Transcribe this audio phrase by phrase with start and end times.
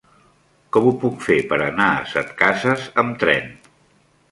[0.77, 3.57] Com ho puc fer per anar a Setcases amb tren?